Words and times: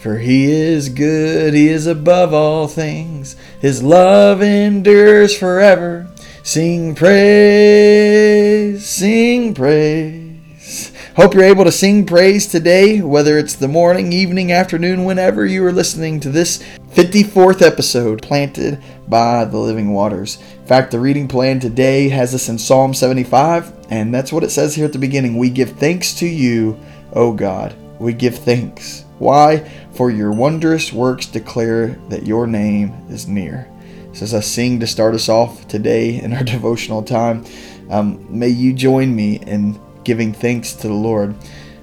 For 0.00 0.16
he 0.16 0.50
is 0.50 0.88
good, 0.88 1.52
he 1.52 1.68
is 1.68 1.86
above 1.86 2.32
all 2.32 2.66
things. 2.66 3.36
His 3.60 3.82
love 3.82 4.40
endures 4.40 5.36
forever. 5.36 6.10
Sing 6.42 6.94
praise, 6.94 8.86
sing 8.86 9.52
praise. 9.52 10.92
Hope 11.16 11.34
you're 11.34 11.44
able 11.44 11.64
to 11.64 11.72
sing 11.72 12.06
praise 12.06 12.46
today, 12.46 13.02
whether 13.02 13.36
it's 13.36 13.56
the 13.56 13.68
morning, 13.68 14.10
evening, 14.10 14.52
afternoon, 14.52 15.04
whenever 15.04 15.44
you 15.44 15.62
are 15.66 15.72
listening 15.72 16.18
to 16.20 16.30
this 16.30 16.62
54th 16.92 17.60
episode, 17.60 18.22
Planted 18.22 18.82
by 19.06 19.44
the 19.44 19.58
Living 19.58 19.92
Waters. 19.92 20.38
In 20.60 20.66
fact, 20.66 20.92
the 20.92 21.00
reading 21.00 21.28
plan 21.28 21.60
today 21.60 22.08
has 22.08 22.34
us 22.34 22.48
in 22.48 22.56
Psalm 22.56 22.94
75, 22.94 23.70
and 23.90 24.14
that's 24.14 24.32
what 24.32 24.44
it 24.44 24.50
says 24.50 24.74
here 24.74 24.86
at 24.86 24.94
the 24.94 24.98
beginning. 24.98 25.36
We 25.36 25.50
give 25.50 25.72
thanks 25.72 26.14
to 26.20 26.26
you, 26.26 26.80
O 27.12 27.34
God. 27.34 27.74
We 27.98 28.14
give 28.14 28.38
thanks. 28.38 29.04
Why? 29.18 29.70
For 30.00 30.10
your 30.10 30.32
wondrous 30.32 30.94
works 30.94 31.26
declare 31.26 31.88
that 32.08 32.26
your 32.26 32.46
name 32.46 32.94
is 33.10 33.28
near. 33.28 33.68
So 34.14 34.22
as 34.22 34.32
I 34.32 34.40
sing 34.40 34.80
to 34.80 34.86
start 34.86 35.14
us 35.14 35.28
off 35.28 35.68
today 35.68 36.18
in 36.18 36.32
our 36.32 36.42
devotional 36.56 37.02
time, 37.02 37.44
um, 37.90 38.26
may 38.30 38.48
you 38.48 38.72
join 38.72 39.14
me 39.14 39.40
in 39.40 39.78
giving 40.02 40.32
thanks 40.32 40.72
to 40.72 40.88
the 40.88 40.94
Lord. 40.94 41.34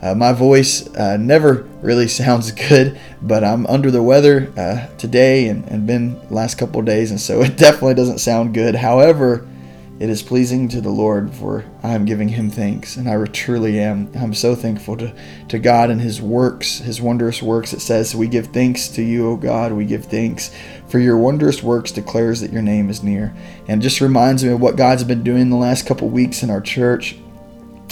Uh, 0.00 0.14
my 0.14 0.32
voice 0.32 0.88
uh, 0.94 1.18
never 1.18 1.68
really 1.82 2.08
sounds 2.22 2.50
good, 2.50 2.98
but 3.20 3.44
I'm 3.44 3.66
under 3.66 3.90
the 3.90 4.02
weather 4.02 4.50
uh, 4.56 4.86
today 4.96 5.48
and, 5.48 5.66
and 5.68 5.86
been 5.86 6.18
last 6.30 6.54
couple 6.54 6.80
days, 6.80 7.10
and 7.10 7.20
so 7.20 7.42
it 7.42 7.58
definitely 7.58 7.92
doesn't 7.92 8.20
sound 8.20 8.54
good. 8.54 8.74
However, 8.74 9.46
it 10.00 10.08
is 10.08 10.22
pleasing 10.22 10.68
to 10.68 10.80
the 10.80 10.90
Lord, 10.90 11.34
for 11.34 11.64
I 11.82 11.94
am 11.94 12.04
giving 12.04 12.28
him 12.28 12.50
thanks, 12.50 12.96
and 12.96 13.08
I 13.08 13.24
truly 13.26 13.80
am. 13.80 14.08
I'm 14.14 14.32
so 14.32 14.54
thankful 14.54 14.96
to, 14.98 15.12
to 15.48 15.58
God 15.58 15.90
and 15.90 16.00
his 16.00 16.22
works, 16.22 16.78
his 16.78 17.02
wondrous 17.02 17.42
works. 17.42 17.72
It 17.72 17.80
says, 17.80 18.14
We 18.14 18.28
give 18.28 18.46
thanks 18.46 18.86
to 18.90 19.02
you, 19.02 19.28
O 19.28 19.36
God, 19.36 19.72
we 19.72 19.84
give 19.84 20.04
thanks, 20.04 20.54
for 20.86 21.00
your 21.00 21.18
wondrous 21.18 21.64
works 21.64 21.90
declares 21.90 22.40
that 22.40 22.52
your 22.52 22.62
name 22.62 22.90
is 22.90 23.02
near. 23.02 23.34
And 23.66 23.82
just 23.82 24.00
reminds 24.00 24.44
me 24.44 24.50
of 24.50 24.60
what 24.60 24.76
God's 24.76 25.02
been 25.02 25.24
doing 25.24 25.50
the 25.50 25.56
last 25.56 25.84
couple 25.84 26.08
weeks 26.08 26.44
in 26.44 26.50
our 26.50 26.60
church. 26.60 27.16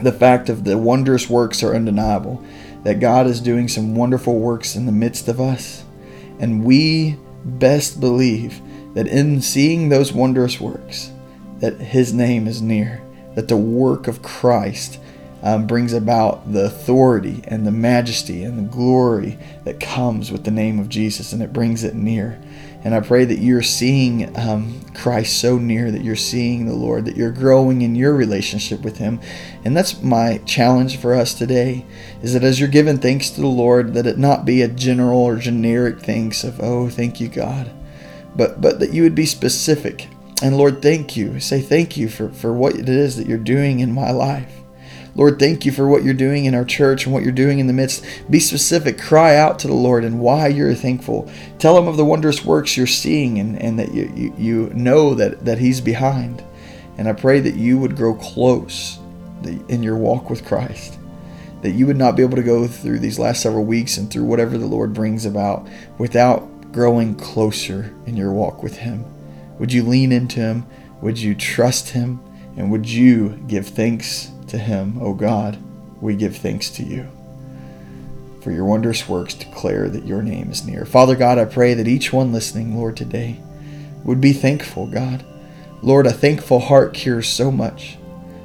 The 0.00 0.12
fact 0.12 0.48
of 0.48 0.62
the 0.62 0.78
wondrous 0.78 1.28
works 1.28 1.64
are 1.64 1.74
undeniable, 1.74 2.44
that 2.84 3.00
God 3.00 3.26
is 3.26 3.40
doing 3.40 3.66
some 3.66 3.96
wonderful 3.96 4.38
works 4.38 4.76
in 4.76 4.86
the 4.86 4.92
midst 4.92 5.26
of 5.26 5.40
us. 5.40 5.84
And 6.38 6.64
we 6.64 7.16
best 7.44 7.98
believe 7.98 8.60
that 8.94 9.08
in 9.08 9.42
seeing 9.42 9.88
those 9.88 10.12
wondrous 10.12 10.60
works, 10.60 11.10
that 11.60 11.80
his 11.80 12.12
name 12.12 12.46
is 12.46 12.62
near, 12.62 13.02
that 13.34 13.48
the 13.48 13.56
work 13.56 14.08
of 14.08 14.22
Christ 14.22 14.98
um, 15.42 15.66
brings 15.66 15.92
about 15.92 16.52
the 16.52 16.64
authority 16.64 17.42
and 17.46 17.66
the 17.66 17.70
majesty 17.70 18.42
and 18.42 18.58
the 18.58 18.70
glory 18.70 19.38
that 19.64 19.80
comes 19.80 20.32
with 20.32 20.44
the 20.44 20.50
name 20.50 20.78
of 20.78 20.88
Jesus, 20.88 21.32
and 21.32 21.42
it 21.42 21.52
brings 21.52 21.84
it 21.84 21.94
near. 21.94 22.40
And 22.84 22.94
I 22.94 23.00
pray 23.00 23.24
that 23.24 23.40
you're 23.40 23.62
seeing 23.62 24.36
um, 24.38 24.80
Christ 24.94 25.40
so 25.40 25.58
near, 25.58 25.90
that 25.90 26.04
you're 26.04 26.16
seeing 26.16 26.66
the 26.66 26.74
Lord, 26.74 27.04
that 27.06 27.16
you're 27.16 27.32
growing 27.32 27.82
in 27.82 27.96
your 27.96 28.14
relationship 28.14 28.82
with 28.82 28.98
Him. 28.98 29.20
And 29.64 29.76
that's 29.76 30.00
my 30.00 30.38
challenge 30.38 30.96
for 30.96 31.14
us 31.14 31.34
today 31.34 31.84
is 32.22 32.34
that 32.34 32.44
as 32.44 32.60
you're 32.60 32.68
giving 32.68 32.98
thanks 32.98 33.30
to 33.30 33.40
the 33.40 33.48
Lord, 33.48 33.94
that 33.94 34.06
it 34.06 34.16
not 34.16 34.44
be 34.44 34.62
a 34.62 34.68
general 34.68 35.20
or 35.20 35.36
generic 35.36 36.00
thanks 36.00 36.44
of, 36.44 36.60
oh, 36.60 36.88
thank 36.88 37.20
you, 37.20 37.28
God, 37.28 37.70
but, 38.36 38.60
but 38.60 38.78
that 38.78 38.92
you 38.92 39.02
would 39.02 39.14
be 39.14 39.26
specific 39.26 40.08
and 40.42 40.56
Lord, 40.56 40.82
thank 40.82 41.16
you. 41.16 41.40
Say 41.40 41.60
thank 41.60 41.96
you 41.96 42.08
for, 42.08 42.28
for 42.28 42.52
what 42.52 42.76
it 42.76 42.88
is 42.88 43.16
that 43.16 43.26
you're 43.26 43.38
doing 43.38 43.80
in 43.80 43.92
my 43.92 44.10
life. 44.10 44.52
Lord, 45.14 45.40
thank 45.40 45.66
you 45.66 45.72
for 45.72 45.88
what 45.88 46.04
you're 46.04 46.14
doing 46.14 46.44
in 46.44 46.54
our 46.54 46.64
church 46.64 47.04
and 47.04 47.12
what 47.12 47.24
you're 47.24 47.32
doing 47.32 47.58
in 47.58 47.66
the 47.66 47.72
midst. 47.72 48.04
Be 48.30 48.38
specific. 48.38 49.00
Cry 49.00 49.34
out 49.34 49.58
to 49.58 49.66
the 49.66 49.74
Lord 49.74 50.04
and 50.04 50.20
why 50.20 50.46
you're 50.46 50.74
thankful. 50.74 51.28
Tell 51.58 51.76
him 51.76 51.88
of 51.88 51.96
the 51.96 52.04
wondrous 52.04 52.44
works 52.44 52.76
you're 52.76 52.86
seeing 52.86 53.40
and, 53.40 53.60
and 53.60 53.78
that 53.80 53.92
you, 53.92 54.12
you, 54.14 54.34
you 54.38 54.70
know 54.74 55.14
that, 55.14 55.44
that 55.44 55.58
he's 55.58 55.80
behind. 55.80 56.44
And 56.98 57.08
I 57.08 57.14
pray 57.14 57.40
that 57.40 57.56
you 57.56 57.78
would 57.80 57.96
grow 57.96 58.14
close 58.14 59.00
in 59.68 59.82
your 59.82 59.96
walk 59.96 60.30
with 60.30 60.44
Christ. 60.44 61.00
That 61.62 61.72
you 61.72 61.88
would 61.88 61.96
not 61.96 62.14
be 62.14 62.22
able 62.22 62.36
to 62.36 62.42
go 62.44 62.68
through 62.68 63.00
these 63.00 63.18
last 63.18 63.42
several 63.42 63.64
weeks 63.64 63.96
and 63.96 64.08
through 64.08 64.24
whatever 64.24 64.56
the 64.56 64.66
Lord 64.66 64.94
brings 64.94 65.26
about 65.26 65.66
without 65.98 66.70
growing 66.70 67.16
closer 67.16 67.92
in 68.06 68.16
your 68.16 68.32
walk 68.32 68.62
with 68.62 68.76
him. 68.76 69.04
Would 69.58 69.72
you 69.72 69.82
lean 69.82 70.12
into 70.12 70.40
Him? 70.40 70.66
Would 71.00 71.18
you 71.18 71.34
trust 71.34 71.90
Him? 71.90 72.20
And 72.56 72.70
would 72.70 72.88
you 72.88 73.40
give 73.46 73.68
thanks 73.68 74.30
to 74.48 74.58
Him, 74.58 74.98
O 75.00 75.14
God? 75.14 75.58
We 76.00 76.16
give 76.16 76.36
thanks 76.36 76.70
to 76.70 76.82
you. 76.82 77.08
For 78.40 78.52
your 78.52 78.64
wondrous 78.64 79.08
works 79.08 79.34
declare 79.34 79.88
that 79.88 80.06
your 80.06 80.22
name 80.22 80.50
is 80.50 80.64
near. 80.64 80.84
Father 80.84 81.16
God, 81.16 81.38
I 81.38 81.44
pray 81.44 81.74
that 81.74 81.88
each 81.88 82.12
one 82.12 82.32
listening, 82.32 82.76
Lord, 82.76 82.96
today 82.96 83.40
would 84.04 84.20
be 84.20 84.32
thankful, 84.32 84.86
God. 84.86 85.24
Lord, 85.82 86.06
a 86.06 86.12
thankful 86.12 86.60
heart 86.60 86.94
cures 86.94 87.28
so 87.28 87.50
much. 87.50 87.98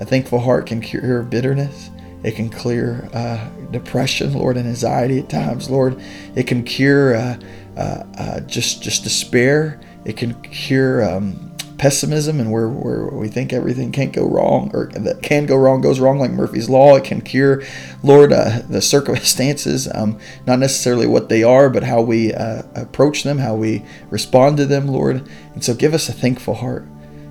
A 0.00 0.04
thankful 0.04 0.40
heart 0.40 0.66
can 0.66 0.80
cure 0.80 1.22
bitterness. 1.22 1.90
It 2.22 2.36
can 2.36 2.48
clear 2.48 3.08
uh, 3.12 3.48
depression, 3.70 4.34
Lord, 4.34 4.56
and 4.56 4.68
anxiety 4.68 5.20
at 5.20 5.28
times, 5.28 5.70
Lord. 5.70 6.00
It 6.34 6.46
can 6.46 6.64
cure 6.64 7.14
uh, 7.14 7.38
uh, 7.76 8.04
uh 8.16 8.40
just 8.40 8.82
just 8.82 9.04
despair. 9.04 9.80
It 10.08 10.16
can 10.16 10.40
cure 10.42 11.04
um, 11.04 11.54
pessimism 11.76 12.40
and 12.40 12.50
where, 12.50 12.68
where 12.68 13.06
we 13.08 13.28
think 13.28 13.52
everything 13.52 13.92
can't 13.92 14.12
go 14.12 14.26
wrong 14.26 14.70
or 14.72 14.86
that 14.94 15.22
can 15.22 15.44
go 15.44 15.54
wrong 15.54 15.82
goes 15.82 16.00
wrong 16.00 16.18
like 16.18 16.30
Murphy's 16.30 16.70
Law. 16.70 16.96
It 16.96 17.04
can 17.04 17.20
cure, 17.20 17.62
Lord, 18.02 18.32
uh, 18.32 18.62
the 18.68 18.80
circumstances, 18.94 19.86
um, 19.94 20.18
not 20.46 20.58
necessarily 20.58 21.06
what 21.06 21.28
they 21.28 21.42
are, 21.42 21.68
but 21.68 21.84
how 21.84 22.00
we 22.00 22.32
uh, 22.32 22.62
approach 22.74 23.22
them, 23.22 23.36
how 23.36 23.54
we 23.54 23.84
respond 24.08 24.56
to 24.56 24.64
them, 24.64 24.88
Lord. 24.88 25.28
And 25.52 25.62
so 25.62 25.74
give 25.74 25.92
us 25.92 26.08
a 26.08 26.12
thankful 26.14 26.54
heart. 26.54 26.86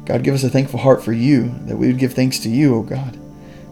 God, 0.06 0.24
give 0.24 0.36
us 0.36 0.44
a 0.44 0.50
thankful 0.50 0.80
heart 0.80 1.04
for 1.04 1.14
you, 1.14 1.54
that 1.66 1.78
we 1.78 1.88
would 1.88 1.98
give 1.98 2.14
thanks 2.14 2.40
to 2.40 2.50
you, 2.50 2.76
O 2.76 2.84
God, 2.84 3.20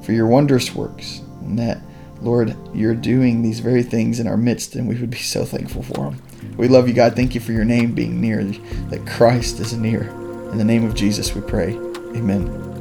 for 0.02 0.12
your 0.14 0.28
wondrous 0.28 0.76
works, 0.76 1.20
and 1.42 1.58
that, 1.60 1.78
Lord, 2.22 2.56
you're 2.74 2.96
doing 2.96 3.42
these 3.42 3.60
very 3.60 3.84
things 3.84 4.20
in 4.20 4.28
our 4.28 4.38
midst, 4.38 4.76
and 4.76 4.88
we 4.88 4.96
would 4.96 5.10
be 5.10 5.18
so 5.18 5.46
thankful 5.46 5.84
for 5.84 6.12
them. 6.12 6.22
We 6.58 6.68
love 6.68 6.88
you, 6.88 6.94
God. 6.94 7.16
Thank 7.16 7.36
you 7.36 7.42
for 7.42 7.52
your 7.52 7.66
name 7.66 7.94
being 7.94 8.22
near, 8.22 8.44
that 8.44 9.06
Christ 9.06 9.60
is 9.60 9.74
near. 9.74 10.04
In 10.52 10.58
the 10.58 10.64
name 10.64 10.86
of 10.86 10.96
Jesus, 10.96 11.36
we 11.36 11.42
pray. 11.42 11.74
Amen. 12.16 12.75